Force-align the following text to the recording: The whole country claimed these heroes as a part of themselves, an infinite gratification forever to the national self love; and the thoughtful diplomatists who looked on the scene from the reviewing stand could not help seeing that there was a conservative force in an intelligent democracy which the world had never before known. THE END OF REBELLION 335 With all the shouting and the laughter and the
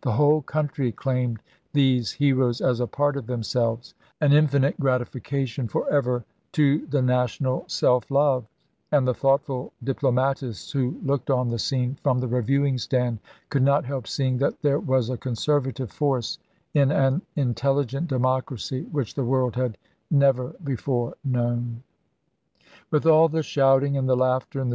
The 0.00 0.14
whole 0.14 0.42
country 0.42 0.90
claimed 0.90 1.38
these 1.72 2.10
heroes 2.10 2.60
as 2.60 2.80
a 2.80 2.88
part 2.88 3.16
of 3.16 3.28
themselves, 3.28 3.94
an 4.20 4.32
infinite 4.32 4.80
gratification 4.80 5.68
forever 5.68 6.24
to 6.58 6.84
the 6.88 7.00
national 7.00 7.62
self 7.68 8.10
love; 8.10 8.44
and 8.90 9.06
the 9.06 9.14
thoughtful 9.14 9.72
diplomatists 9.84 10.72
who 10.72 10.98
looked 11.04 11.30
on 11.30 11.50
the 11.50 11.60
scene 11.60 11.98
from 12.02 12.18
the 12.18 12.26
reviewing 12.26 12.78
stand 12.78 13.20
could 13.48 13.62
not 13.62 13.84
help 13.84 14.08
seeing 14.08 14.38
that 14.38 14.60
there 14.60 14.80
was 14.80 15.08
a 15.08 15.16
conservative 15.16 15.92
force 15.92 16.40
in 16.74 16.90
an 16.90 17.22
intelligent 17.36 18.08
democracy 18.08 18.88
which 18.90 19.14
the 19.14 19.24
world 19.24 19.54
had 19.54 19.78
never 20.10 20.48
before 20.64 21.14
known. 21.24 21.84
THE 22.90 22.96
END 22.96 23.04
OF 23.04 23.04
REBELLION 23.04 23.04
335 23.04 23.04
With 23.04 23.06
all 23.06 23.28
the 23.28 23.42
shouting 23.44 23.96
and 23.96 24.08
the 24.08 24.16
laughter 24.16 24.58
and 24.60 24.72
the 24.72 24.74